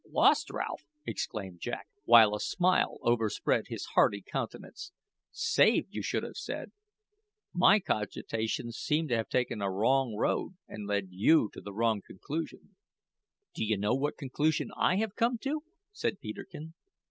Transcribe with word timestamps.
"Lost, 0.09 0.49
Ralph!" 0.49 0.81
exclaimed 1.05 1.59
Jack, 1.59 1.87
while 2.05 2.33
a 2.33 2.39
smile 2.39 2.97
overspread 3.03 3.65
his 3.67 3.85
hearty 3.93 4.19
countenance. 4.19 4.91
"Saved, 5.31 5.89
you 5.93 6.01
should 6.01 6.23
have 6.23 6.37
said. 6.37 6.71
Your 7.53 7.79
cogitations 7.81 8.77
seem 8.77 9.07
to 9.09 9.15
have 9.15 9.29
taken 9.29 9.61
a 9.61 9.69
wrong 9.69 10.15
road, 10.15 10.55
and 10.67 10.87
led 10.87 11.09
you 11.11 11.51
to 11.53 11.61
a 11.67 11.71
wrong 11.71 12.01
conclusion." 12.01 12.75
"Do 13.53 13.63
you 13.63 13.77
know 13.77 13.93
what 13.93 14.17
conclusion 14.17 14.71
I 14.75 14.95
have 14.95 15.13
come 15.15 15.37
to?" 15.43 15.61
said 15.91 16.19
Peterkin. 16.19 16.73